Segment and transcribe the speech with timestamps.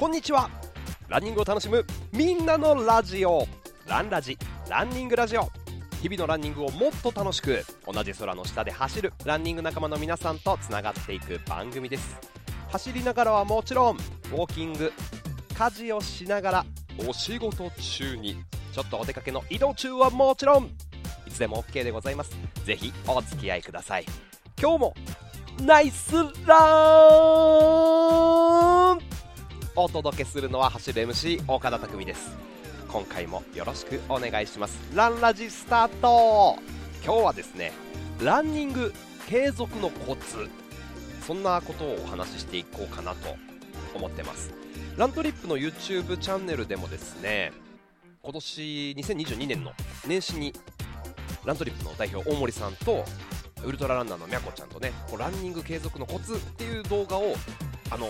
[0.00, 0.48] こんにちは。
[1.08, 3.46] ランニングを楽しむみんなのラジオ。
[3.86, 5.42] ランラジランニングラジオ。
[6.00, 12.18] 日々のランニングをもっと楽しく同じ空の下で走るランニング仲間の皆さんとつながっていく番組です。
[12.70, 14.90] 走りながらはもちろんウォーキング
[15.54, 16.66] 家事をしながら
[17.06, 20.64] お仕事中にちょっとお出かけの移動中はもちろん
[21.26, 22.30] いつでも OK でございます。
[22.64, 24.06] ぜひお付き合いください。
[24.58, 24.94] 今日も
[25.60, 26.14] ナイス
[26.46, 28.39] ラン
[29.82, 32.36] お届けするのは走る MC 岡田匠です。
[32.88, 34.78] 今回もよろしくお願いします。
[34.94, 36.58] ランラジスタート。
[37.02, 37.72] 今日はですね
[38.22, 38.92] ランニング
[39.26, 40.50] 継続のコツ。
[41.26, 43.36] そんなことをお話ししていこうかなと
[43.94, 44.52] 思ってます。
[44.98, 47.52] ラントリップの YouTube チャンネルでもですね
[48.22, 49.72] 今年2022年の
[50.06, 50.52] 年始に
[51.46, 53.06] ラントリップの代表大森さんと
[53.64, 57.34] ウルトラランナーのみゃこちゃんとねこうランニング継続のコツっていう動画を
[57.90, 58.06] あの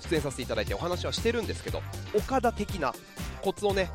[0.00, 1.82] 出演させていただいてお話はしてるんですけど
[2.14, 2.92] 岡田的な
[3.42, 3.90] コツをね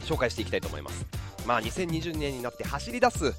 [0.00, 1.06] 紹介していきたいと思います。
[1.46, 3.34] まあ2020年になって走り出す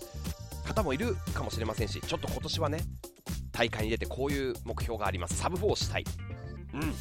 [0.66, 2.80] 方もいるかもしれませんしちょっと今年はね
[3.52, 5.36] 大会に出てこういう目標があります。
[5.38, 6.06] サブ4したい。
[6.74, 6.94] うん。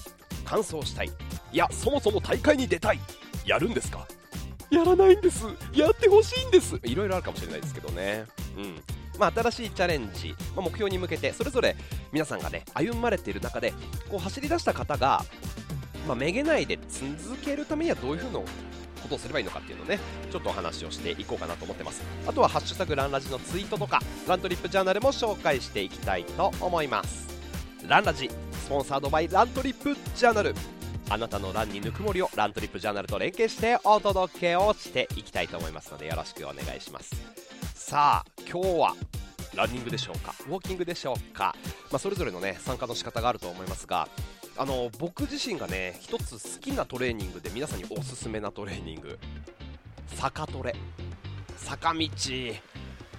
[0.45, 1.11] 完走したい。
[1.53, 3.00] いやそもそも大会に出たい。
[3.47, 4.06] やるんですか？
[4.70, 5.45] やらないんです。
[5.75, 6.78] やってほしいんです。
[6.84, 8.25] いろいろあるかもしれないですけどね。
[8.56, 8.83] うん。
[9.18, 11.77] まあ、新しいチャレンジ、まあ、目標に向けてそれぞれ
[12.12, 13.72] 皆さんがね歩まれている中で
[14.08, 15.24] こう走り出した方が、
[16.06, 19.98] まあ、めげないで続けるためにはどういうふうなことをすればいいのかっていうのをね
[20.30, 22.02] ちょっとお話をしていこうかなと思ってます。
[22.27, 27.28] あとは「ハッシュタグランラジ」のツイートとかラントリップジャーナルも紹介していきたいと思います。
[27.86, 30.55] ランラジスポンサードバイラントリップジャーナル。
[31.10, 37.42] あなたのランにぬくもりをラントリップジャーナルと連携してお届けをしていきたいと思いますのでよろしくお願いします。
[37.92, 38.95] さあ今日は
[39.55, 40.35] ランニングでしょうか？
[40.48, 41.55] ウォーキングでしょうか、
[41.91, 44.08] まあ、それぞれのね参加の仕方があると思いますが
[44.57, 49.19] あの僕自身がね一つ好きなトレーニングで皆さんにおすすめなトレーニング。
[50.07, 50.75] 坂トレ。
[51.58, 52.08] 坂道。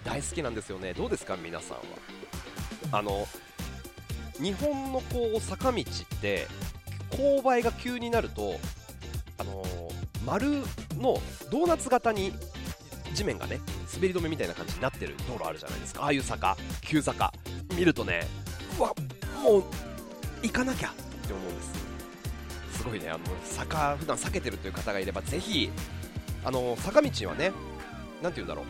[0.03, 0.94] 大好きなんですよね。
[0.94, 1.38] どうですか？
[1.38, 1.83] 皆さんは。
[2.94, 3.28] あの
[4.41, 6.47] 日本のこう坂道って
[7.12, 8.56] 勾配が急になると
[9.38, 9.63] あの
[10.25, 10.50] 丸
[10.97, 12.33] のドーナツ型に
[13.13, 13.59] 地面がね
[13.94, 16.03] 滑り止めみたいな感じになってる道路あるじゃないですか。
[16.03, 17.31] ああいう坂急坂。
[17.75, 18.25] 見るとね
[18.78, 18.94] うわ
[19.44, 19.63] もう
[20.41, 20.94] 行かなきゃっ
[21.28, 21.74] て思うんです。
[22.78, 25.72] すごいねあの坂普段避けてるという方がいればぜひ
[26.44, 27.51] あの坂道はね
[28.22, 28.66] 何て言うんだろう。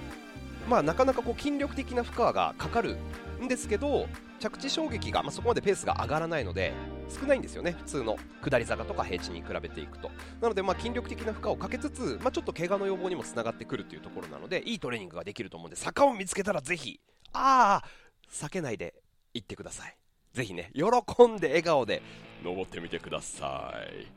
[0.70, 2.98] まあなかなかこう筋力的な負荷がかかる
[3.42, 4.08] んですけど
[4.40, 6.74] 着地衝撃が、まあ、そこまでペースが上がらないので
[7.10, 10.10] 少ないんですよね普通の下り坂とか平地に比べていくと。
[10.42, 17.00] なのでま筋力的な負荷をかけつつ、まあ、ちょっと怪我の予防にもつながってくるというところなのでいいトレーニングができると思うんで坂を見つけたらぜひ
[17.34, 17.88] ああ
[18.32, 18.96] 避けないで
[19.34, 19.98] 行ってください。
[20.34, 20.84] ぜひね喜
[21.28, 22.02] んで笑顔で
[22.44, 24.08] 登ってみてください。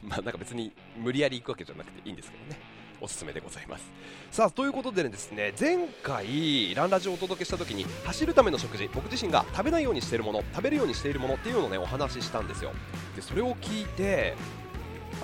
[0.02, 2.75] まあなんか別に無理やり行くわけじゃなくていいんですけどね。
[3.00, 3.90] おすすめでございます。
[4.30, 12.72] さあということでですね前回ランラジをお届けした時に走るための食事僕自身が食べないようにしているもの食べるようにしているものっていうのをねお話ししたんですよ。
[13.14, 14.34] でそれを聞いて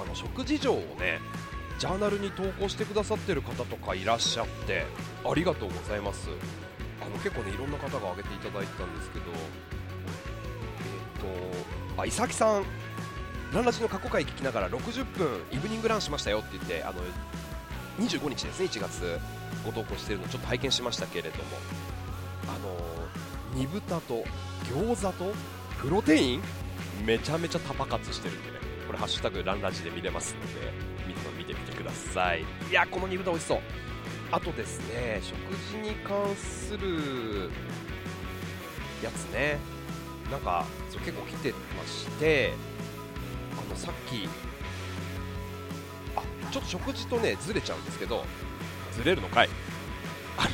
[0.03, 1.21] あの食事情をね
[1.78, 4.84] ジャーナルに投稿してくださってる方とかいらっしゃって
[5.25, 6.28] ありがとうございます。
[7.04, 9.25] あの結構ねいろんな方が挙げていただいてたんですけど
[11.19, 12.65] えっ、とあ伊崎さん
[13.53, 17.03] ランラジの過去回聞きながら60分イブニングランしましたよって言ってあの
[17.98, 19.19] 25日ですね1月。
[19.64, 21.44] ご投稿しているのをちょっと拝見しましたけれども。
[22.48, 22.76] あの
[23.54, 24.25] 煮豚と
[24.64, 25.32] 餃子と
[25.80, 26.42] プロテイン？
[27.04, 28.58] めちゃめちゃタパ活してるんでね。
[28.86, 30.72] これハッシュタグランラジで見れますので
[31.06, 32.42] みんな見てみてください。
[32.70, 33.60] いやこの煮豚美味しそう。
[34.30, 35.36] あとですね食
[35.70, 37.50] 事に関する
[39.03, 39.59] やつね。
[40.30, 42.54] なんか結構来てまして
[43.53, 44.27] あのさっき
[46.53, 48.25] ちょっと食事とねずれちゃうんですけど
[48.93, 49.49] ずれるのかい？
[50.39, 50.51] あ の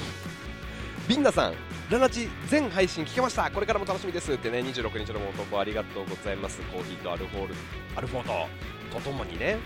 [1.09, 1.55] ビンナさん
[1.91, 3.50] ラナチ全配信聞けました。
[3.50, 4.59] これからも楽しみですってね。
[4.59, 6.61] 26日のご投稿ありがとうございます。
[6.71, 7.55] コーヒーとアルフォール。
[7.97, 8.47] アルフォート。
[8.93, 9.56] とともにね。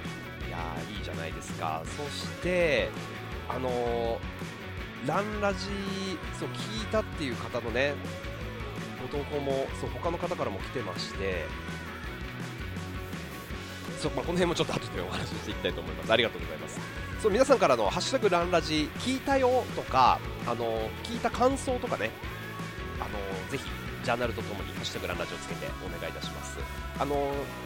[0.47, 1.83] いやーいいじゃないですか。
[1.85, 2.91] そして
[3.49, 5.67] あのー、ランラジ
[6.39, 7.95] そう聞いたっていう方のね
[9.03, 11.47] ご投稿もそう他の方からも来てまして
[14.03, 16.13] そまあ、この辺もちょっと後でお話ししていきたいと思います。
[16.13, 16.81] ありがとうございます。
[17.23, 22.11] そう皆さんからのハッシュタグランラジ聞いたよとか、あの聞いた感想とかね、
[22.99, 23.11] あの
[23.49, 23.65] ぜひ
[24.03, 26.59] ジャーナルとともにハッシュタグランラジをつけてお願いいたします。
[26.99, 27.15] あの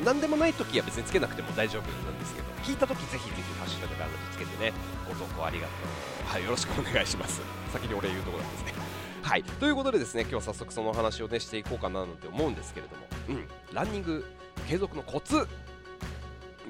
[0.04, 4.72] 何でもない時は別につけなくても大丈夫なんですけど、聞いた時ぜひぜひハッシュタグランラジつけてね、
[5.08, 6.28] ご投稿ありがとう。
[6.28, 7.40] はい、よろしくお願いします。
[7.72, 8.74] 先にお礼言うところなんですね。
[9.22, 14.24] はいということでですね今日早速そのお話をねしていこうかななんて思うんですけれども、うん、ランニング
[14.68, 15.48] 継続のコツ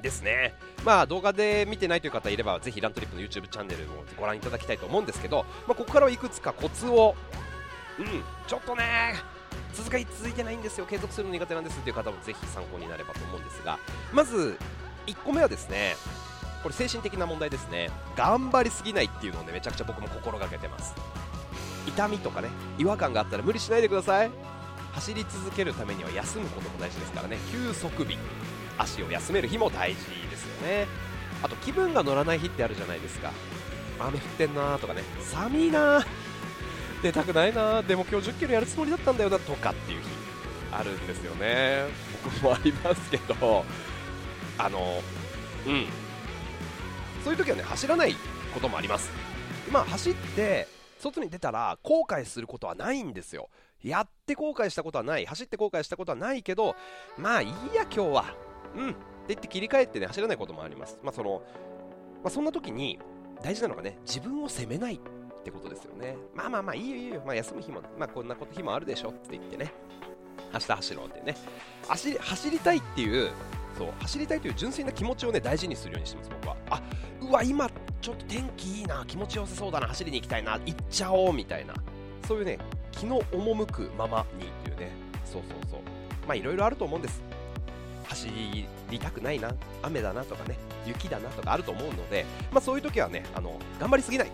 [0.01, 0.53] ですね。
[0.85, 7.15] まあ動画で見てないという方いればぜひラントリップの YouTube チャンネルをご覧いただきたいと思うんですけど、まあ、ここからはいくつかコツを
[7.99, 8.05] うん。
[8.47, 9.15] ちょっとね
[9.73, 10.85] 続か続いてないんですよ。
[10.85, 13.79] 継続するの苦手なんですっていう方もぜひ参考になればと思うんですが
[14.13, 14.57] まず
[15.05, 15.95] 1個目はですね
[16.63, 17.89] これ精神的な問題ですね。
[18.15, 20.93] 頑張りすぎないっていうのをねめちゃくちゃ僕も心がけてます。
[21.87, 24.31] 痛みとかね違和感があったら無理しないでください。
[24.93, 27.37] 走り続けるためには休むことも大事ですからね。
[27.51, 28.17] 休息日
[28.77, 30.87] 足を休める日も大事ですよね。
[31.43, 33.31] あと気分が乗らない日ってあるじゃないですか。
[33.99, 35.03] 雨降ってんなーとかね。
[35.21, 36.05] 寒いな
[37.01, 40.07] 出たくないなでも今日1 0キロやるつもりだったんだよなとかっていう日
[40.71, 41.85] あるんですよね。
[42.23, 43.65] 僕もありますけど
[44.57, 45.01] あの
[45.67, 45.85] うん。
[47.23, 48.15] そういう時はね走らない
[48.53, 49.11] こともあります。
[49.71, 50.67] まあ走って
[50.99, 53.49] 外に出たら後悔することはないんですよ。
[53.83, 55.25] やって後悔したことはない。
[55.25, 56.75] 走って後悔したことはないけど
[57.17, 58.46] まあいいや今日は。
[58.75, 58.89] うん。
[58.89, 58.97] って
[59.29, 60.99] 言って切り替えてね走らないこともあります。
[61.03, 61.41] まあその、
[62.23, 62.99] まあ、そんな時に
[63.43, 64.99] 大事なのがね自分を責めないっ
[65.43, 66.15] てことですよね。
[66.33, 69.73] まあまあまあいいよいいよ、まあ、休む日もまあこんなこと日もあるでしょって言ってね。
[70.53, 71.35] 明日走ろうってね。
[71.87, 73.31] 走り走りたいっていう
[73.77, 76.57] そう走りたいという純粋な気持ちをね大事にするようにしてます僕は。
[76.69, 76.81] あ
[77.21, 79.03] うわ今ちょっと天気いいな。
[79.05, 79.87] 気持ちよさそうだな。
[79.87, 80.53] 走りに行きたいな。
[80.65, 81.73] 行っちゃおうみたいな。
[82.27, 82.57] そういうね
[82.91, 84.91] 気の赴くままにっていうね。
[85.25, 85.79] そうそうそう。
[86.27, 87.21] まあいろいろあると思うんです。
[88.07, 88.29] 走
[88.89, 94.31] りたくないな雨だなとかね雪だなとかあると思うのでまあそういう時はねあの頑張りすぎない。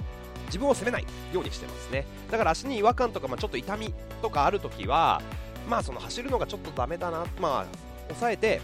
[0.47, 2.05] 自分を責めないようにしてますね。
[2.29, 3.91] だから足に違和感とか、まあ、ちょっと痛み
[4.21, 5.19] とかある時は
[5.67, 7.65] まあその走るのがちょっとダメだなまあ
[8.09, 8.61] 抑えて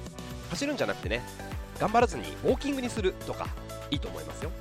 [0.51, 1.23] 走るんじゃなくてね
[1.79, 3.47] 頑張らずにウォーキングにするとか
[3.89, 4.51] いいと思いますよ。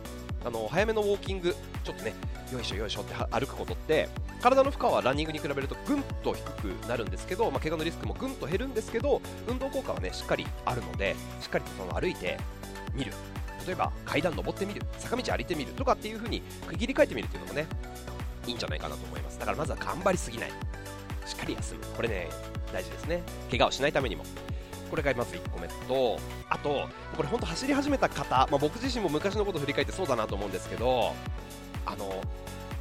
[0.44, 1.54] あの早めのウォーキング
[1.84, 2.14] ちょっとね
[2.52, 4.08] よいしょよいしょって歩くことって
[4.38, 12.38] 体の負荷はランニングに比べるとぐんと低くなるんですけど、まあ、怪我のリスクもぐんと減るんですけど運動効果はねしっかりあるのでしっかりとその歩いて
[12.94, 13.12] みる。
[13.66, 14.82] 例えば階段登ってみる。
[14.98, 17.66] 坂道歩いてみるとかっていう風に区切り替えてみるっていうのもね
[18.46, 19.38] いいんじゃないかなと思います。
[19.38, 20.50] だからまずは頑張りすぎない。
[21.26, 21.80] しっかり休む。
[21.96, 22.28] これね
[22.72, 23.22] 大事ですね。
[23.50, 24.24] 怪我をしないためにも。
[24.88, 26.18] これがまず1個目と
[26.48, 31.12] あとこれ本当走り始めた方、まあ、僕自身も昔のことを振り返ってそうだなと思うんですけど
[31.84, 32.22] あの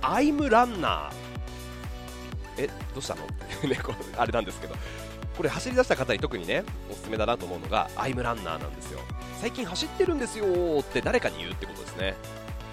[0.02, 1.27] アイムランナー
[2.58, 3.24] えどうしたの？
[3.24, 3.28] っ
[3.62, 4.76] てねこあれなんですけど。
[5.36, 9.00] これ走り出した方に特にねおすすめだなと思うのがアイムランナーなんですよ。
[9.40, 10.46] 最近走ってるんですよ
[10.80, 12.16] って誰かに言うってことですね。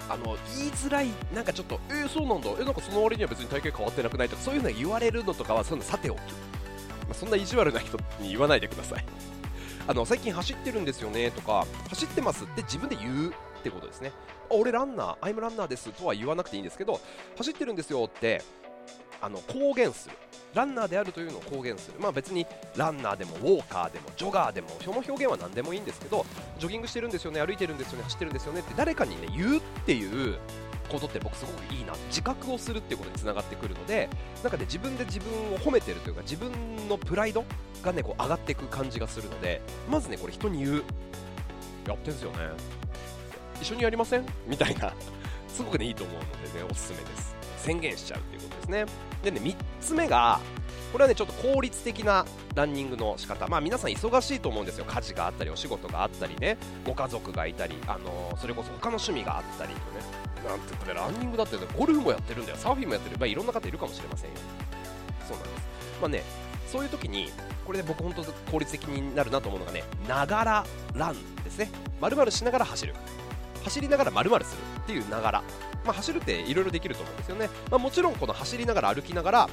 [0.09, 6.23] あの言いづらい、なんかちょっと、えー、そうなんだ、えなんかその割には別に体型変わってなくないとか、そういうの言われるのとかは、そういうのさておき、ま
[7.11, 9.05] あ、そんな意地悪な人に言わないでください。
[9.87, 14.11] あの最近走ってるんですよねとか走ってますって自分で言うってことですね。
[14.49, 16.99] 俺ランナーアイムランナーですとは言わなくていいんですけど
[17.37, 18.41] 走ってるんですよって
[19.21, 20.15] あの公言する。
[20.53, 21.99] ランナーであるというのを公言する。
[21.99, 22.47] まあ別に
[22.77, 26.25] ランナーでもウォーカーでもジョガーでもその表現は何でもいいんですけど
[26.59, 30.37] ジョギングしてるんですよね歩いてるんですよね走ってるんですよねって誰かにね言うっていう
[30.87, 31.93] ことって僕すごくいいな。
[32.07, 34.09] 自覚をするっていうことにつながってくるので
[34.43, 36.51] なんかね自分で自分を褒めてるというか自分
[36.87, 37.43] のプライド
[37.83, 40.83] がねこう上がっていく感じがするのでまずねこれ人に言う。
[41.85, 42.37] やってんすよね。
[43.61, 44.25] 一緒にやりません？
[44.47, 44.93] みたいな。
[45.49, 47.34] すごくねいいと思うのでねおすすめです。
[47.65, 48.85] 宣言しちゃうっていうことですね。
[49.23, 50.39] でね3つ目が
[50.91, 53.47] これはねちょっと効率的なランニングの仕方。
[53.47, 54.85] まあ皆さん忙しいと思うんですよ。
[54.85, 56.57] 家事があったりお仕事があったりね。
[56.85, 60.25] ご家族がいたりあのー、それこそ他の趣味があったりとね。
[60.47, 62.57] なんてこれランニングだって、ね、ゴルフもやってるんだよ。
[62.57, 64.35] サーフィンもやってる、まあ、いろんな方いるかもしれませんよ。
[65.27, 65.67] そうなんです。
[66.01, 66.23] まあね
[66.67, 67.31] そういう時に
[67.65, 71.69] これで僕本当効率的になるなと思うのがねながらランですね。
[71.99, 72.93] まるしながら走る。
[73.65, 75.43] 走りながらまるするっていうながら
[75.83, 79.49] まあ、走るっていろいろできると思うんですよね、まあ、もちろんこの走りながら歩きながら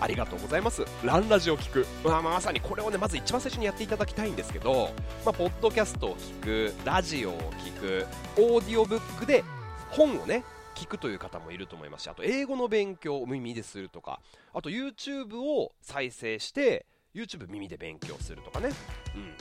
[0.00, 0.84] ありがとうございます。
[1.04, 1.86] ランラジを聞く。
[2.02, 4.90] まあ、まさにこれをね、まず一番最初にやっていただきたいんですけど、
[5.24, 9.44] まあ、ポッドキャストを聞く、ラジオを聞く、オーディオブックで
[9.92, 14.20] 本をね聞くという方もいると思いますしあと英語の勉強を耳でするとか
[14.52, 18.70] あと YouTube を再生して YouTube 耳で勉強するとかね、
[19.14, 19.34] うん、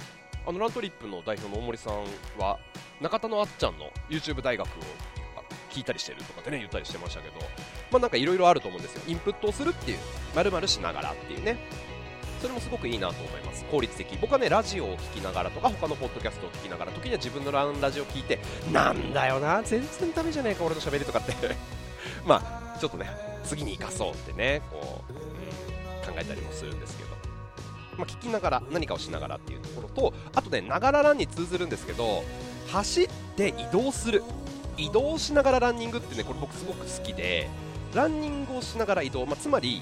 [0.46, 1.94] あのラントリップの代表の大森さん
[2.40, 2.58] は
[3.00, 4.72] 中田のあっちゃんの YouTube 大学を
[5.72, 7.36] 聞いたりしてるとかってね言ったりしてましたけど
[7.92, 9.02] まあなんかいろいろあると思うんですよ。
[9.08, 9.98] インプットをするっていう
[10.36, 11.58] まるしながらっていうね
[12.42, 13.64] それもすごくいいなと思います。
[13.66, 18.40] 効率的僕はねラジオを聴きながらとか他のポッドキャストを聞きながら時には自分のランラジオを聞いて
[18.72, 21.34] なんだよな全然ダメじゃねえか俺の喋りとかって。
[22.26, 22.42] ま
[22.76, 23.10] あちょっとね
[23.44, 27.21] 次に生かそうってねこう、うん、考えたりもするんですけど。
[27.98, 32.24] まあ、聞きながら何かをしながらっていうところとあとねながらランに通ずるんですけど
[32.70, 34.24] 走って移動する。
[34.78, 37.50] 移動しながらランニングってねこれ僕すごく好きで
[37.94, 39.82] ランニングをしながら移動、まあ、つまり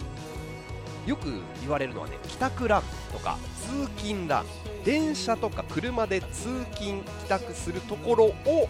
[1.05, 4.45] よく言われるのはね帰宅ランとか通勤ラン。
[4.83, 8.69] 電車とか車で通勤帰宅するところを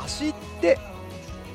[0.00, 0.78] 走って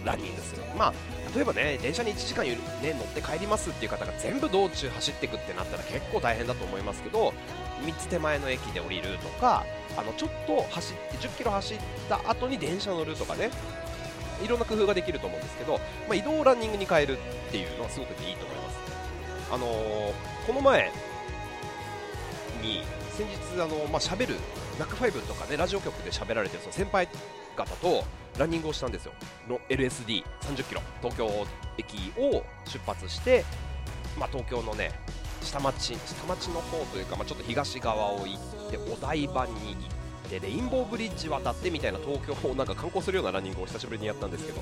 [0.06, 0.64] ランニングする。
[0.78, 0.94] まあ
[1.36, 2.56] 例えばね電車に1時間、ね、
[2.94, 7.34] 乗って帰りますっていう方が全部道中走っていくってなったら結構大変だと思いますけど
[7.84, 9.66] 3つ手前の駅で降りるとか
[9.98, 11.78] あのちょっと走って10キロ走っ
[12.10, 13.50] た後に電車乗るとかね
[14.44, 15.80] いろんな工夫ができると思うんですけど、ま
[16.12, 18.78] あ、移動をランニングに変えるっていうのはすごくいいと思います。
[19.52, 20.14] あのー、
[20.48, 20.92] この前
[22.62, 24.36] に先日あの、まあ、喋る
[24.80, 27.08] ナックファイブとかねラジオ局で喋られてるその先輩
[27.54, 28.04] 方と
[28.38, 29.14] ランニングをしたんですよ、
[29.48, 30.82] の LSD30 キロ。
[31.02, 33.46] 東京駅を出発して、
[34.20, 34.92] まあ、東京のね
[35.42, 39.78] 下町下町の方というか、まあ、ちょっと東側を行ってお台場に行
[40.28, 44.62] ってレインボーブリッジ渡ってみたいな東京をなんか観光するようなランニングを久しぶりにやったんですけど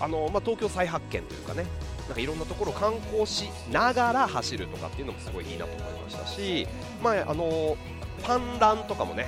[0.00, 1.64] あの、まあ、東京再発見というかね
[2.06, 6.66] なんかいろんなところを観光しながら走るとかっていうのもすごいいいなと思いましたし、
[7.02, 7.76] まあ、あの
[8.22, 9.26] パンランとかもね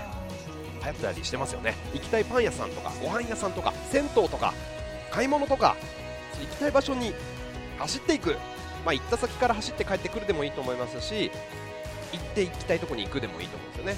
[0.85, 1.75] 流行ったりしてますよね。
[1.95, 4.55] 行きたいパン屋さんとかご飯屋さんとか銭湯とか
[5.11, 5.77] 買い物とか
[6.41, 7.15] 行きたい場所に
[7.79, 8.37] 走っていく。
[8.83, 11.31] まあ、行った先から走って帰ってくるでもいいと思いますし
[12.13, 13.97] 行って行きたいとこに行くでもいいと思うんですよね、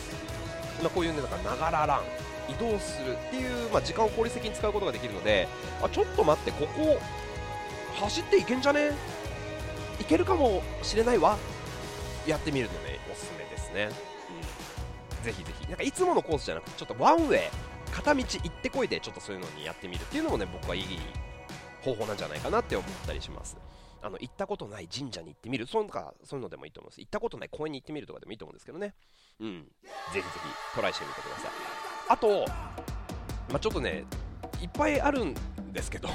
[0.82, 2.02] まあ、こういうねながらラン
[2.52, 5.46] 移動するっていう、まあ、時間を効率的に使うことができるので
[5.80, 6.98] あちょっと待ってここ
[8.00, 8.90] 走っていけんじゃね？
[10.00, 11.38] いけるかもしれないわ。
[12.26, 13.88] やってみるのねおすすめですね、
[15.22, 15.66] ぜひぜひ。
[15.68, 17.40] なんかいつものコースじゃなくてちょっとワンウェイ
[17.90, 20.84] 片道行ってこいでちょっとそういうのにやってみるっていうのもね僕はいい
[21.82, 23.56] 方法なんじゃないかなって思ったりします。
[24.04, 25.66] あの行ったことない神社に行ってみる。
[25.66, 27.00] そうかそういうのでもいいと思います。
[27.00, 28.94] 行ったことない公園に行ってみるとかでもいいと思うんですけどね。
[29.40, 29.62] うん。
[29.62, 29.68] ぜ
[30.12, 30.26] ひぜひ
[30.74, 31.50] トライしてみてください。
[32.08, 32.44] あと、
[33.50, 34.04] まあ、ちょっとね
[34.60, 35.34] いっぱいあるん
[35.72, 36.08] ですけど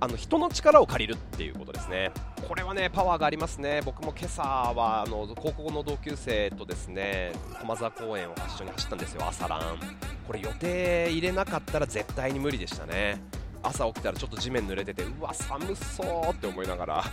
[0.00, 2.12] あの人の力を借りるっていうことですね。
[2.46, 3.82] これはねパワーがありますね。
[3.84, 9.78] 僕も今朝はあの高校の同級生とですね駒沢公園を一緒に走ったんですよ朝ラン。
[10.26, 13.20] これ予定入れなかったら絶対に無理でしたね。
[13.60, 17.04] 朝起きたらちょっと地面濡れててうわ寒そうって思いながら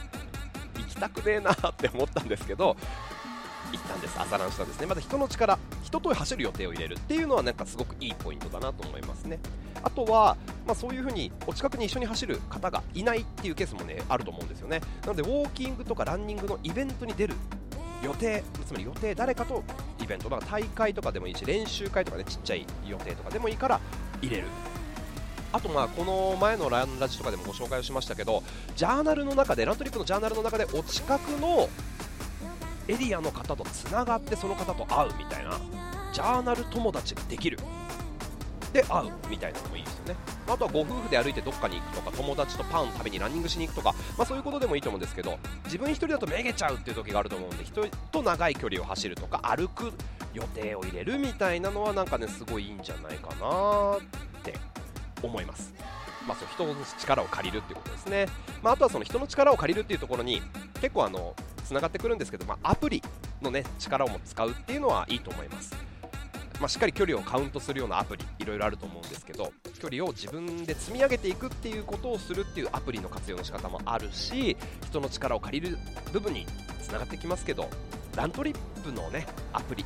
[0.77, 2.77] 行きたくねえなって思ったんですけど
[3.71, 4.15] 行ったんです。
[4.19, 4.85] 朝ランしたんですね。
[4.85, 9.39] また人の力人と走る予定を入れるっていうのはなんかすごくいいポイントだなと思いますね。
[9.85, 14.81] あとは、まあ、そういう風にお近くに一緒に走る方がいないっていうケースもねあると思うんですよね。
[15.03, 17.35] なのでウォーキングとかランニングのイベントに出る
[18.03, 19.63] 予定つまり予定誰かと
[20.03, 23.79] イベントだから大会とかでもいいし練習会とかねちっちゃい予定とかでもいいから
[24.21, 24.47] 入れる。
[25.53, 28.43] あとまあこの前のランラジとかでもご紹介をしましたけど
[28.75, 31.69] ジャーナルの中でラントリップのジャーナルの中でお近くの
[32.89, 35.57] エリアの方とつながってその方と会うみたいな
[36.11, 37.54] ジャーナル友達ができる。
[38.75, 40.15] で会うみたいなのもいいですよね。
[40.45, 49.93] まあとはご夫婦で歩いてどっかに行くとか友達とパン食べにランニングしに行くとか、まあ、そういうことでもいいと思うんですけど自分1人だとめげちゃうっていう時があると思うんで人と長い距離を走るとか歩く
[50.33, 54.53] 予定を入れるみたいなのはなんかねすごいいいんじゃないかなって
[55.23, 55.73] 思います。
[56.27, 58.25] まあ、そう人の力を借りるっていうことですね、
[58.63, 60.41] まあ、あとはその人の力を借りるっていうところに
[60.81, 63.03] 結構あのつながってくるんですけど、まあ、アプリ
[63.43, 65.75] の、ね、力をも使うっていうのはいいと思います、
[66.59, 75.77] まあ、しっかり距離をカウントするようなアプリいろいろあると思うんですけど距離を自分で積み上げていくっていうことをするっていうアプリの活用の仕方もあるし人の力を借りる
[76.13, 76.45] 部分に
[76.81, 77.69] つながってきますけど
[78.15, 79.85] ラントリップのねアプリ、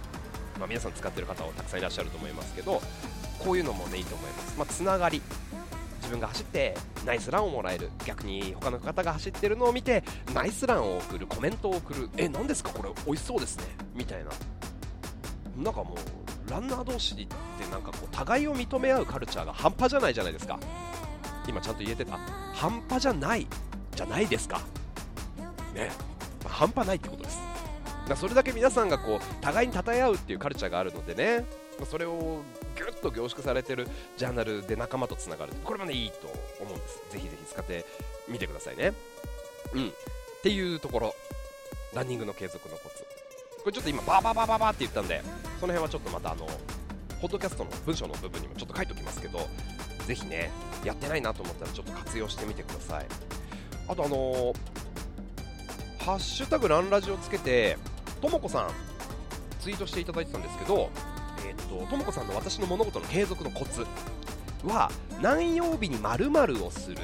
[0.60, 2.82] まあ、皆さん使ってる方はたくさんいらっしゃると思いますけど
[3.40, 5.22] こういうのもねいいと思います、まあ、つながり。
[6.02, 7.92] 自分が走ってナイスランをもらえる。
[8.04, 12.10] 逆に他の方が走ってるのを見てナイスランを送るコメントを送る。
[12.18, 12.72] え何ですか？
[12.72, 13.66] これ美味しそうですね。
[13.94, 14.32] みたいな。
[15.58, 16.19] なんかもう
[16.50, 17.28] ランナー同士って
[17.72, 20.60] なんかこう互いを認め合うカルチャーが半端じゃないじゃないですか。
[21.48, 22.18] 今ちゃんと言えてた。
[22.54, 23.48] 半端じゃない
[23.96, 24.62] じゃないですか。
[25.74, 25.92] ね、
[26.44, 27.40] まあ、半端ないってことです。
[28.08, 31.46] だそれだけ皆さんがこう互いに称え合うっていうカルチャーがあるのでね。
[31.90, 32.42] それを
[32.76, 33.88] ぎゅっと凝縮されてる
[34.18, 36.28] ジャーナルで仲間とつながるこれもねいいと
[36.60, 37.02] 思うんです。
[37.12, 37.86] ぜひぜひ使って
[38.28, 38.94] みてくださいね。
[39.74, 39.88] うん。
[39.88, 39.92] っ
[40.42, 41.16] ていうところ。
[41.94, 43.04] ランニングの継続のコツ。
[43.64, 45.22] これちょっと今バーバーバーバーバーって言ったんで
[45.60, 46.48] その辺はちょっとまたあの
[47.22, 49.40] ポッドキャストの文章の部分にもちょっと書いておきますけど
[50.06, 50.50] ぜひね
[50.84, 53.06] やってないなと思ったらちょっと活用してみてください。
[53.88, 54.56] あとあのー、
[56.00, 57.78] ハッシュタグランラジをつけて
[58.22, 58.70] ともこさん
[59.60, 60.92] ツイートしていただいてたんですけど
[61.46, 63.86] えー、っとともこさんの私の物事の継続のコツ
[64.64, 66.98] は何曜日に〇〇をする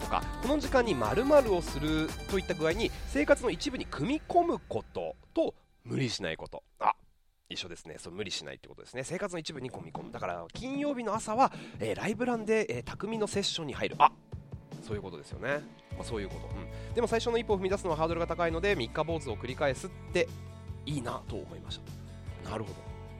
[0.00, 6.62] とかこの時間に〇〇をするといった具合に生活の一部に組み込むことと無理しないこと。
[6.78, 6.92] あ
[7.48, 7.96] 一緒ですね。
[7.98, 9.04] そう無理しないってことですね。
[9.04, 10.12] 生活の一部に組み込む。
[10.12, 13.96] だから金曜日の朝は、えー、ライブランで、えー、匠のセッションに入る。
[13.98, 14.10] あ
[14.82, 15.60] そういうことですよね、
[15.92, 20.28] まあ、そういうこと、うん、でも最初の一歩を踏み出すのはハードルが高いので三日坊主を繰り返すって
[20.84, 21.80] いいなと思いまし
[22.42, 22.50] た。
[22.50, 22.76] なるほど。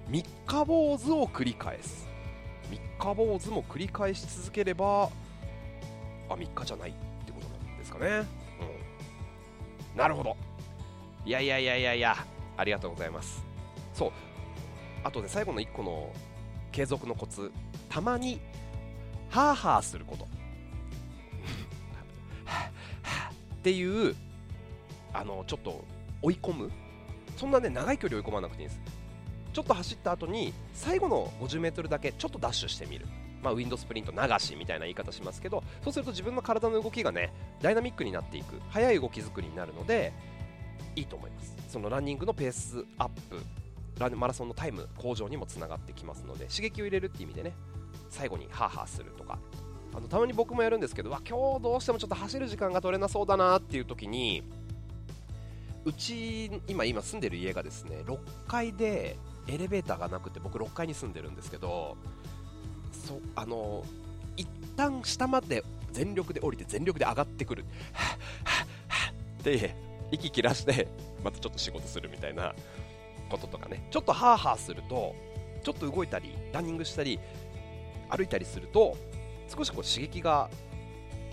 [0.09, 2.09] 三日坊主を繰り返す。
[2.69, 5.05] 三日坊主も繰り返し続ければ
[6.29, 6.93] あ3日じゃないっ
[7.25, 8.27] てことなんですかね。
[9.95, 9.97] うん。
[9.97, 10.37] なるほど。
[11.25, 12.17] いやいやいやいやいや。
[12.57, 13.43] ありがとうございます。
[13.95, 14.13] そう。
[15.05, 16.13] あとで最後の1個の
[16.71, 17.51] 継続のコツ。
[17.89, 18.41] たまに
[19.31, 20.25] ハーハーすること。
[20.25, 20.29] っ
[23.63, 24.17] ていう
[25.13, 25.85] あのちょっと
[26.21, 26.71] 追い込む。
[27.37, 28.81] そんなね長い距離追い込まなくていいんです。
[29.53, 33.07] ちょっと走った後に最後の 50m だけちょっとダッシュしてみる。
[33.43, 38.61] まあ、ウィンドスプリント流しみたいな言い方しますけどそうすると自分の体の動きがねダイナミックになっていく。
[38.71, 40.13] 速い動き作りになるので
[40.97, 41.57] いいと思います。
[41.73, 47.55] そのランニングのペースアップマラソンのタイム向上にもつながってきますので刺激を入れるっていう意味でね
[48.11, 49.39] 最後にハーハーするとか。
[49.95, 54.43] あのたまに僕もやるんですけどわ今日どうしてもちょっと走る時間が取れなそうだなっていう時に
[55.85, 61.99] うち今今住んでる家がですね6階でエレベーターがなくて僕6階に住んでるんですけど
[62.91, 63.85] そあの
[64.39, 64.49] 一
[64.79, 67.67] 旦下まで全力で降りて全力で上がってくる。
[69.41, 69.75] って
[70.13, 70.87] 息切らして
[71.25, 72.55] またちょっと仕事するみたいな
[73.29, 73.83] こととかね。
[73.91, 75.15] ちょっとハーハーすると
[75.65, 77.19] ちょっと動いたりランニングしたり
[78.09, 78.97] 歩いたりすると
[79.49, 80.51] 少しこう刺激が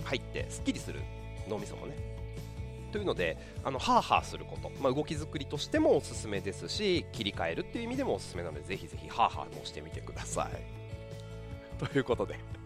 [0.06, 1.02] 入ってすっきりする
[1.48, 1.96] 脳みそもね。
[2.92, 11.86] というのであのハーハーすること、まあ、動き作りとしてもおすすめですし切り替えるっていう意味でもおすすめなのでぜひぜひハーハーもしてみてください。
[11.86, 12.59] ということで。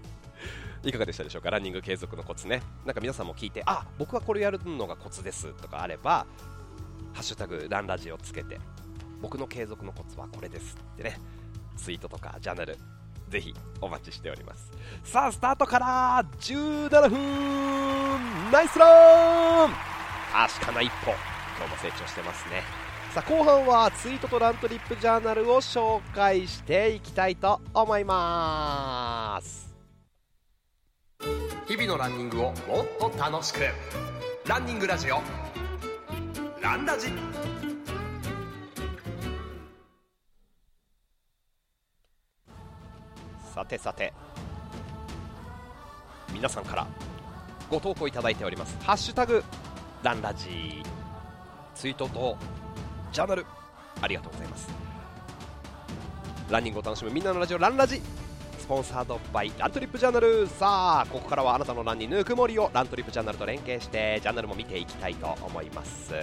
[0.84, 1.50] いかがでしたでしょうか？
[1.50, 2.62] ランニング継続のコツね。
[2.86, 6.26] なんか皆さんも聞いてあ僕はこれやるのがコツですとかあれば
[7.14, 8.60] ハッシュタグランラジをつけて
[9.22, 11.20] 僕の継続のコツはこれですってね。
[11.78, 12.78] ツイートとかジャーナル
[13.30, 14.72] ぜひお待ちしております。
[15.04, 18.52] さあスタートから17分!
[18.52, 19.70] ナイスラン!
[20.32, 21.12] 確かな一歩。
[21.58, 22.62] 今日も成長してますね。
[23.14, 29.73] さあ後半はツイートとラントリップジャーナルを紹介していきたいと思います。
[31.66, 32.56] 日々のランニングをもっ
[33.00, 33.62] と楽しく。
[34.46, 35.22] ランニングラジオ。
[36.62, 37.08] ランラジ。
[43.56, 44.12] さてさて。
[46.34, 46.86] 皆さんから
[47.70, 49.42] ご投稿いただいております「ハッシュタグ。
[50.04, 50.84] ランラジ」
[51.76, 52.38] ツイートと
[53.14, 53.46] ジャーナル。
[54.02, 54.68] ありがとうございます。
[56.50, 58.02] ランニングを楽しむみんなのラジオランラジ。
[58.64, 60.48] スポンサードバイラントリップジャーナル。
[60.48, 66.14] さあここからはあなたのランにぬくもりをラントリップジャーナルと連携してジャーナルも見ていきたいと思います。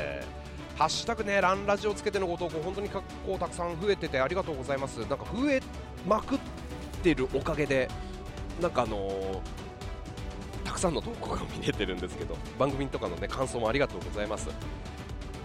[0.78, 5.00] ハッシュタグねランラジをつけてのご投稿本当に結構たくさん増えててありがとうございます。
[5.00, 5.60] なんか増え
[6.08, 7.88] まくっってるおかげで
[8.58, 9.40] なんかあのー、
[10.64, 14.48] たくさんの投稿が見れてるんですけど番組とかのね感想もありがとうございます。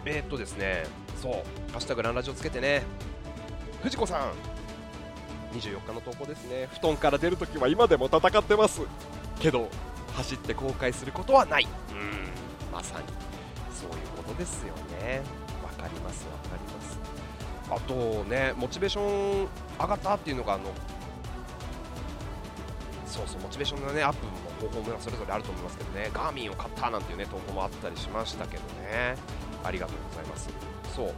[0.05, 0.85] えー、っとですね
[1.21, 1.33] そう
[1.73, 2.83] 「ハッシュタグランラジオ」つけてね。
[3.83, 4.54] 藤子さん。
[5.53, 6.67] 24日の投稿ですね。
[6.73, 8.81] 布団から出るときは今でも戦ってます
[9.39, 9.69] けど
[10.15, 11.67] 走って後悔することはない。
[11.91, 13.05] うんまさに。
[13.73, 15.21] そういうことですよね。
[15.63, 16.99] わかりますわかります。
[17.69, 19.47] あとねモチベーション
[19.79, 20.65] 上がったっていうのがあの
[23.05, 24.31] そうそうモチベーションの、ね、アップも
[24.69, 26.09] 方法もそれぞれあると思いますけどね。
[26.13, 29.15] ガーミンを買ったなんていう、ね、投稿もあったりしましたけどね。
[29.63, 30.49] ありがとうございます。
[30.95, 31.13] そう。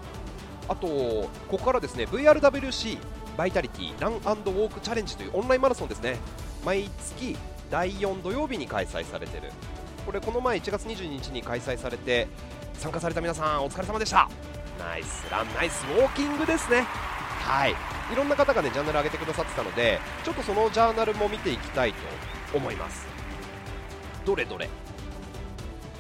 [0.69, 2.99] あとここからですね VRWC
[3.37, 6.17] バイタリティランウォークチャレンジというオンラインマラソンですね。
[6.65, 7.37] 毎月
[7.69, 9.51] 第4土曜日に開催されてる。
[10.05, 12.27] これこの前1月22日に開催されて
[12.73, 14.27] 参加された皆さんお疲れ様でした。
[14.79, 16.81] ナイスランナイスウォーキングですね。
[16.81, 17.75] はい。
[18.11, 21.93] いろんな方がねジャーナル上げてくださってたのでちょっとそのジャーナルも見ていきたい
[22.51, 23.05] と思います。
[24.25, 24.67] どれどれ。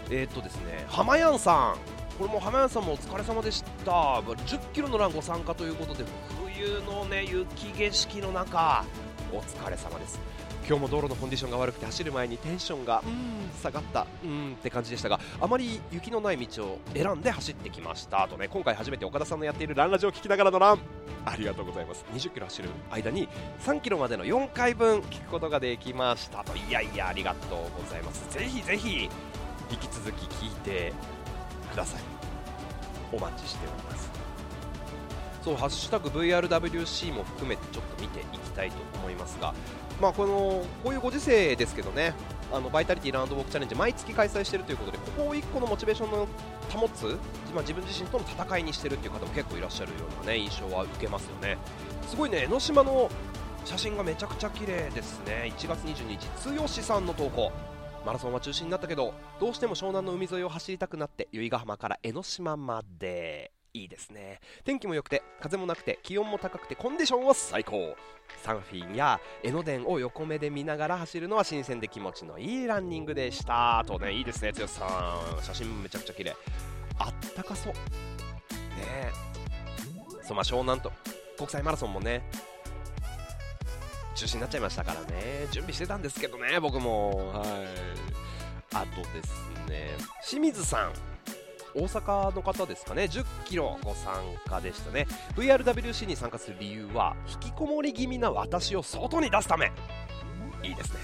[0.09, 1.97] えー、っとですね浜やんさん。
[2.17, 3.91] これも浜やんさんもお疲れ様でした。
[3.91, 6.03] 10キロのランご参加ということで
[6.57, 8.83] 冬のね雪景色の中
[9.31, 10.19] お疲れ様です。
[10.67, 13.61] 今日も道路のコンディションが悪くて走る前にテンションがうん。
[13.61, 14.07] 下がった。
[14.23, 20.79] うんって感じでしたがあまり雪のない道を選んで走ってきましたとね今回初めて岡田さんのやっているランラジオを聞きながらのラン。
[21.25, 22.03] ありがとうございます。
[22.11, 23.29] 20キロ走る間に
[23.63, 26.55] 3キロまでの4回分聞くことができましたと。
[26.55, 28.25] いやいやありがとうございます。
[28.31, 29.09] ぜひぜひ
[29.69, 30.91] 引き続き聞いて
[31.71, 32.01] ください。
[33.13, 34.16] お待ちしております
[35.47, 39.53] そうハッシュタグ VRWC も含めてちょっと見ていきたいと思いますが
[40.01, 42.13] まあ、このこういうご時世ですけどね
[42.51, 46.27] あのバイタリティランドウォークチャレンジ毎月開催しているということでここを1個のモチベーションの
[46.69, 47.17] 保つ、
[47.55, 51.57] まあ、自分自身との戦いにしているという方も結構いらっしゃるような、ね、印象は受けますよね。
[52.07, 53.09] すごいね江ノ島の
[53.65, 55.51] 写真がめちゃくちゃ綺麗ですね。
[55.57, 57.51] 1月22日剛さんの投稿。
[58.05, 63.56] マラソンは中止になったけどどうしても湘南の海沿いを走りたくなって由比ヶ浜から江ノ島まで。
[63.77, 64.39] いいですね。
[64.63, 67.95] 天気も良くて風もなくて気温も高くてコンディションは最高。
[68.43, 73.83] サーフィンや江ノ電を横目で見ながら走るのは新鮮で気持ちのいいランニングでした。
[73.87, 74.85] とねいいですね剛さ
[75.39, 75.43] ん。
[75.43, 76.35] 写真めちゃくちゃ綺麗。
[76.99, 77.73] あったかそう。
[77.73, 77.79] ね。
[78.79, 79.11] え
[80.23, 80.91] そうまあ湘南と
[81.37, 82.21] 国際マラソンもね
[84.15, 85.47] 中止になっちゃいましたからね。
[85.51, 87.29] 準備してたんですけどね僕も。
[87.29, 87.47] はい。
[88.73, 89.95] あとですね
[90.27, 90.93] 清水さん。
[91.75, 93.03] 大阪の方ですかね。
[93.03, 94.13] 10キロご参
[94.47, 95.07] 加でしたね。
[95.35, 99.71] VRWC に参加する理由は引きこもり気味な私を外に出すため。
[100.63, 100.99] いいですね。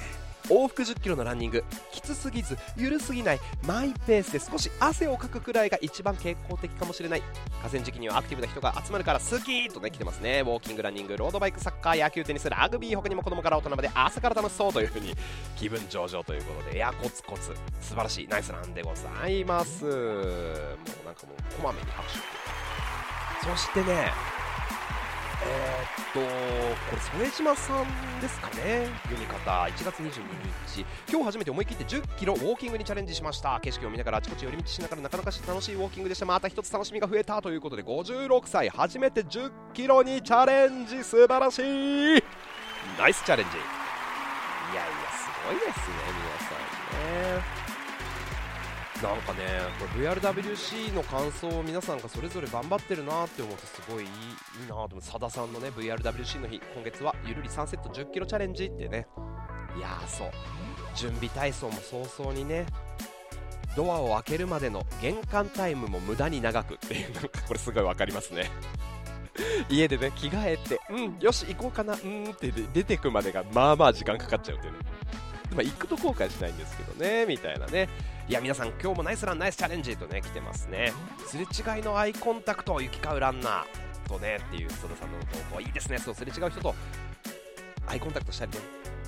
[0.50, 1.64] 往復1 0キロのランニング。
[2.04, 7.24] つすぎず緩すぎないマイペースで少し汗をかくくらいが一番健康的かもしれない。
[7.62, 10.42] 河川敷にはアクティブな人が集まるから好きとね来てますね。
[10.42, 15.16] ウォーキングランニングロードバイクサッカー野球テニスラグビー他にも子供から大人まで朝から楽しそうという風に
[15.56, 17.54] 気分上々ということでいやコツコツ。
[17.82, 18.28] 素晴らしい。
[18.28, 19.86] ナイスランでございます。
[19.86, 24.12] もうなんかもうこまめに拍手そしてね
[25.46, 26.20] えー、っと、
[26.90, 30.22] これ、副島さんですかね、読み方、1月22
[30.68, 37.42] 日、今日初めて思い切って10キロウォーキングにチャレンジしました、景色を見ながらあちこち寄り道しながらなかなか楽しいウォーキングでした、また一つ楽しみが増えた。
[37.42, 42.24] ということで、56歳、初めて10キロにチャレンジ、素晴らしい。
[42.98, 43.58] ナイスチャレンジ。
[43.58, 45.74] いやいや、すごいですね、
[46.18, 47.53] 皆さんね。
[49.04, 49.40] なんかね、
[49.80, 54.10] これ VRWC の感想を皆さんがそれぞれ頑張ってるなって思ってすごいいい
[54.62, 59.08] いいなと思って、さださんのね、VRWC の日、今月はゆるり3セット10キロチャレンジってね、
[59.78, 60.32] いやーそう、
[60.96, 62.66] 準備体操も早々にね、
[63.76, 68.50] ドアを開けるまでの玄関タイムも無駄に長くっていう、 なんかこれすごい分かりますね。
[69.68, 74.80] 家でね、着替えて、うん、よし、行こうかな、うんって出てくまでがまあまあ時間かかっちゃうっていうね。
[75.54, 77.90] まあ、行くと後悔しないんですけどね、みたいなね。
[78.26, 80.94] いや、皆さん、今日もナイスラン、ナイスチャレンジとね、来てますね。
[81.28, 86.74] すれ違いのアイコンタクト、行き交うランナーとね、っていう戸田さんの投稿、いいですね、そう、すれ違う人と
[87.86, 88.60] アイコンタクトしたりね、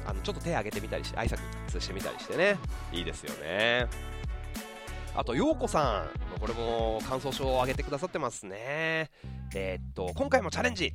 [0.06, 2.58] あのちょっと手挙げてみたりして、挨拶してみたりしてね、
[2.92, 3.88] いいですよね。
[5.16, 9.10] あと、ようこさん、これも感想書を上げてくださってますね。
[9.56, 10.92] えー、っと、今回もチャレンジ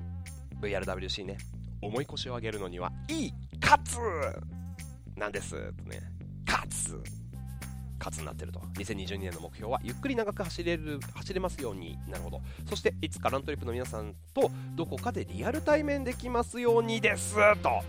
[0.61, 1.39] !VRWC ね、
[1.81, 3.97] 重い腰を上げるのには、いい、かつ
[5.17, 5.73] なんです。
[5.73, 6.03] とね、
[6.47, 7.20] 勝つ
[8.01, 8.59] 勝つになってると。
[8.79, 11.97] 2022年の目標は、ゆっくり長く走れる、走れますように。
[12.09, 12.41] なるほど。
[12.69, 17.37] そして、いつかラントリップの皆さんと、どこかでリアル対面できますようにです。
[17.63, 17.85] と。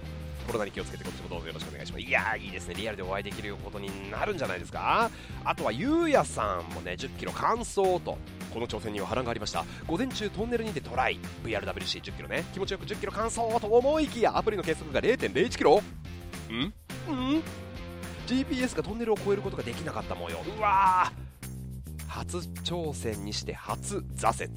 [0.48, 2.02] コロナに気をつけて今年もどうぞよろしくお願いします。
[2.04, 2.74] いやー、いいですね。
[2.74, 5.10] リアルでお会いできることになるんじゃないですか。
[5.46, 8.18] あとは、ゆうやさんもね、10キロ完走と。
[8.52, 9.64] この挑戦には波乱がありました。
[9.88, 11.20] 午前中トンネルにてトライ。
[11.44, 12.44] VRWC10 キロね。
[12.54, 15.82] 気持ちよく10キロ完走と思いきや、アプリの計測が0.01キロ
[16.50, 16.74] ん？
[17.08, 17.44] うん？
[18.28, 20.38] GPS がトンネルを越えることができなかった模様。
[20.58, 21.12] うわ
[22.08, 24.52] 初挑戦にして初挫折。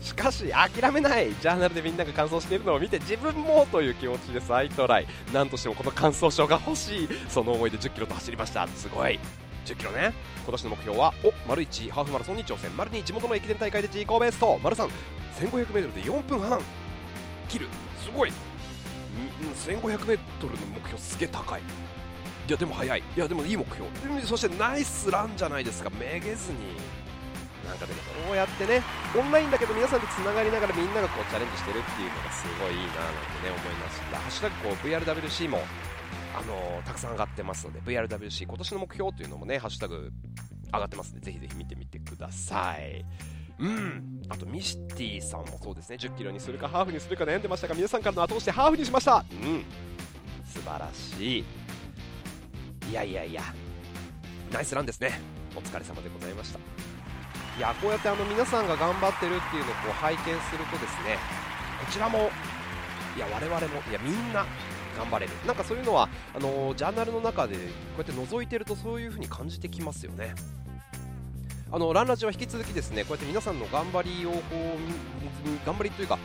[0.00, 1.28] しかし諦めない。
[1.28, 5.06] ジャーナルでみんなが完走しているのを見て自分もという気持ちで再トライ。
[5.32, 7.08] なんとしてもこの完走証が欲しい。
[7.28, 8.66] その思いで1 0キロと走りました。
[8.68, 9.20] すごい。
[9.66, 10.14] 1 0キロね。
[10.44, 12.76] 今年の目標はお丸1ハーフマラソンに挑戦。
[12.76, 14.58] 丸2地元の駅伝大会で自己ベスト。
[14.62, 14.88] 丸3
[15.38, 16.60] 1500m で4分半。
[17.48, 17.68] 切る。
[18.02, 18.32] すごい。
[19.66, 21.62] 1500m の目標すげえ高い
[22.50, 22.98] いやでも速い。
[22.98, 23.86] いやでもいい目標。
[24.26, 25.90] そしてナイスランじゃないですか。
[25.90, 26.74] めげずに。
[27.64, 28.82] なんかでもこうやってね
[29.16, 35.58] オンラインだけど皆さんとつながりながらみんながこうチャレンジしてるっていうのがすごいいいななんてね思いましたハッシュタグこう VRWC も
[36.34, 40.10] あのー、たくさん上がってますので VRWC 今年の目標というのもねハッシュタグ
[40.72, 43.04] 上がってますのでぜひぜひ見てみてください。
[43.60, 44.22] うん。
[44.28, 45.96] あとミシティさんもそうですね。
[45.96, 49.24] 10キロにするかハーフにするか悩んでましたが皆さんからの後押しでハーフにしました。
[49.30, 49.64] うん。
[50.50, 51.44] 素晴らしい。
[52.90, 53.42] いやいやいや。
[54.52, 55.20] ナイスランですね。
[55.54, 56.58] お疲れ様でございました。
[57.56, 61.18] いやこうやってあの皆さんが頑張ってるっていうのをこう拝見するとですね
[61.84, 62.30] こちらも
[63.16, 64.44] いや我々もいやみんな
[64.96, 65.32] 頑張れる。
[65.46, 67.60] なんかそういうのはあの、ジャーナルの中でこ
[67.98, 70.34] うやって覗いてるとそういう風に感じてきますよね。
[71.70, 76.18] あのランラジは引き続きですねこうやって皆さんの頑張りをこう頑張りというか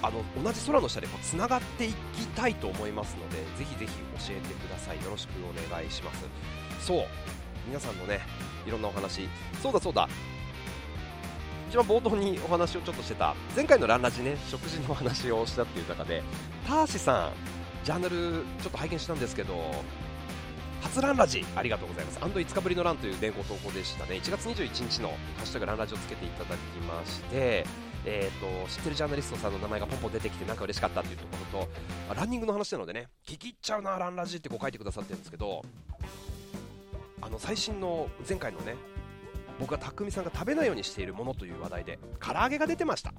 [0.00, 3.92] あの同じ空の下でつながっていきたいと思いますのでぜひぜひ
[4.28, 5.02] 教えてください。
[5.02, 6.24] よろしくお願いします。
[6.80, 7.06] そう。
[7.66, 8.20] 皆さんのね
[8.66, 9.28] いろんなお話。
[9.62, 10.08] そうだそうだ。
[11.68, 13.34] 一番冒頭にお話をちょっとしてた。
[13.54, 16.22] 前回のランラジね食事のお話をしたっていう中で
[16.66, 17.32] ターシさん
[17.84, 19.54] ジャーナルちょっと拝見したんですけど
[20.82, 22.18] 初ランラジありがとうございます。
[22.20, 24.16] アンド5日ぶりのランという連合投稿でしたね。
[24.16, 27.64] 1月21日のハッシュタグランラジをつけていただきまして、
[28.04, 31.68] えーと、知ってるジャーナリストさんの名前がポンポン出てきてなんか嬉しかったっていうところと
[32.08, 35.62] まランニングの話なのでね聞き入っちゃうなランラジってこう書いてくださってるんですけど
[37.20, 38.74] あの最新の前回のね
[39.60, 43.12] 僕が匠さんが食べないようにしているものという話題で唐揚げが出てました。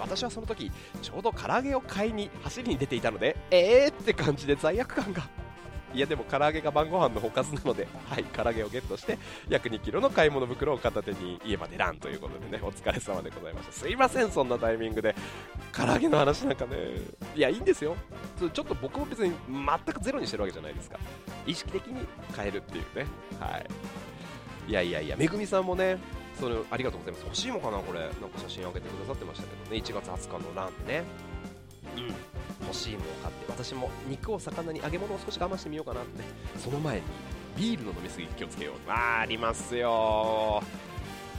[0.00, 0.70] 私はその時
[1.02, 5.28] ちょうど唐揚げを買いに走りに出ていたのでえーって感じで罪悪感が
[5.94, 13.72] いやでも唐揚げが晩ご飯のおかずなので はい唐揚げをゲットして約2キロの買い物袋を片手に家までランということでねお疲れ様でございました。
[13.72, 15.14] すいませんそんなタイミングで。
[15.72, 16.76] 唐揚げの話なんかね。
[17.34, 17.96] いやいいんですよ。
[18.38, 20.98] ちょっと僕も別に全くゼロにしてるわけじゃないですか。
[21.46, 23.06] 意識的に変えるっていうね。
[23.40, 23.66] はい。
[24.68, 25.98] いやいやいやめぐみさんもね
[26.38, 27.24] それありがとうございます。
[27.24, 28.00] 欲しいもかなこれ。
[28.00, 29.82] なんか写真あげてくださってましたけどね。
[29.82, 31.04] 1月20日のランね。
[31.96, 32.14] うん。
[32.62, 36.22] 欲しいものを買って私も肉を魚に揚げ物を少し我慢してみようかなって
[36.58, 37.02] その前に
[37.56, 38.90] ビールの飲みすぎ気をつけよう。
[38.90, 40.62] あありますよ。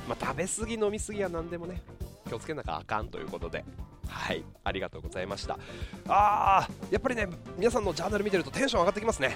[0.07, 1.81] まあ、食べ過ぎ飲み過ぎは何でもね
[2.27, 3.63] 気をつけなきゃあかんということで。
[4.07, 5.59] はいありがとうございました。
[6.07, 7.27] あーやっぱりね
[7.57, 9.35] 皆さんのジャーナル見てるとテンション上がってきますね。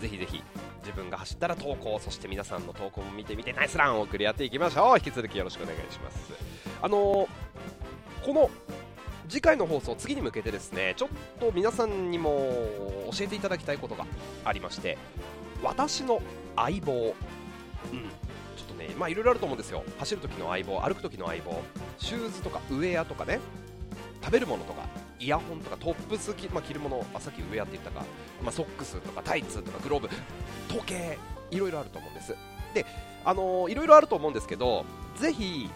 [0.00, 0.42] ぜひぜひ
[0.82, 4.96] 自分が走ったら投稿そして皆さんの投稿も見てみてナイスランを送り合っていきましょう。
[4.96, 6.32] 引き続きよろしくお願いします。
[6.82, 7.28] あのー
[8.24, 8.50] この
[9.28, 11.08] 次回の放送次に向けてですねちょっ
[11.40, 12.50] と皆さんにも
[13.12, 14.06] 教えていただきたいことが
[14.44, 14.98] ありまして
[15.62, 16.20] 私の
[16.56, 16.92] 相棒。
[16.92, 17.12] うん。
[18.56, 19.82] ちょっとねまあいろいろあると思うんですよ。
[19.98, 21.60] 走る時の相棒歩く時の相棒
[21.98, 23.40] シューズとかウェアとかね
[24.22, 24.82] 食べるものとか
[25.20, 28.04] イヤホンとかトップス、まあ、着るものあさっきウェアって言ったか、
[28.42, 30.08] まあ、ソックスとかタイツとかグローブ
[30.68, 31.18] 時計
[31.50, 32.34] いろいろあると思うんです。
[32.74, 32.84] で
[33.24, 34.84] あのーいろいろあると思うんですけど
[35.16, 35.70] ぜひ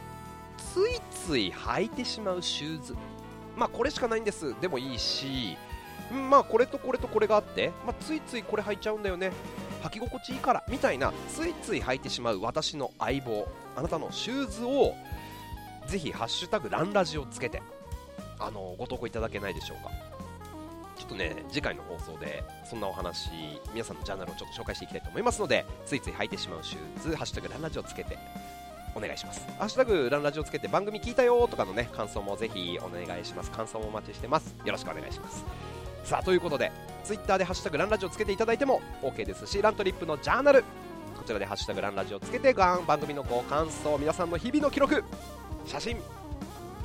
[0.74, 2.96] ついつい履いてしまうシューズ
[3.59, 4.55] まあこれしかないんです。
[4.61, 5.57] でもいいし
[6.31, 9.33] まあこれとこれとこれがあって、まあ、ついついこれ履いちゃうんだよね。
[9.83, 14.94] 履き心地いいからみたいなついつい履いてしまう私の相棒あなたのシューズを
[15.87, 17.62] ぜひ「ハッシュタグランラジ」をつけて
[18.38, 19.90] あのご投稿いただけないでしょうか。
[20.97, 23.31] ちょっとね次回の放送でそんなお話
[23.73, 28.18] 皆さんのジャーナルをちょっと紹介していきたいと思いますのでついつい履いてしまうシューズ「ハッシュタグランラジ」をつけて
[28.94, 29.46] お願いします。
[29.59, 33.51] ハッシュタグランラジをつけて番組聞いたよとかのね感想もぜひお願いします。
[33.51, 34.55] 感想もお待ちしてます。
[34.64, 35.44] よろしくお願いします。
[36.05, 36.72] さあということで
[37.05, 40.62] ツイッターでハッシュタグランラジをつけていただいても OK ですしラントリップのジャーナル
[41.16, 45.05] こちらでハッシュタグランラジをつけてがん番組のご感想皆さんの日々の記録
[45.66, 45.98] 写真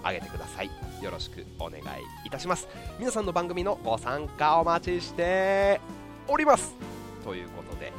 [0.04, 0.70] 上げてください。
[1.02, 1.84] よろしくお願い
[2.26, 2.68] いたします。
[3.00, 5.80] 皆さんの番組のご参加お待ちして
[6.28, 6.76] おります。
[7.24, 7.94] ということで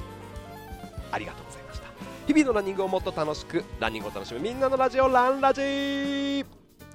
[1.10, 1.63] ありがとうございました
[2.26, 6.44] 日々のランニングをもっと楽しくランニングを楽しむみんなのラジオランラジ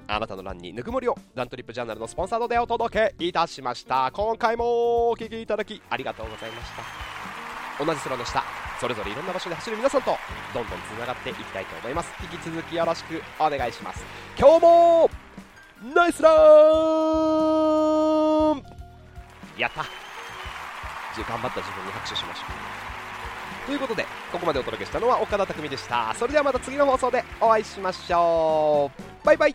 [0.08, 1.86] あなたのランにぬくもりをラントリップジャー。
[1.86, 6.72] ナルのスポンサードでお届けいたしました今回もお聴きいただきありがとうございまし
[7.78, 8.42] た同じ空の下
[8.80, 10.16] それぞれいろんな場所で走る皆さんと
[10.52, 14.04] どんどんつながっていきたいと思います引き続きよろしくお願いします
[14.36, 15.10] 今日も
[15.94, 16.34] ナイスラン
[19.56, 19.84] やった
[21.22, 22.42] 頑張った自分に拍手しましょ
[22.86, 22.89] う
[23.70, 26.12] ということでここまでお届けしたのは岡田匠でした。
[26.18, 28.90] それではまた次の放送でお会いしましょ
[29.22, 29.24] う。
[29.24, 29.54] バイバイ。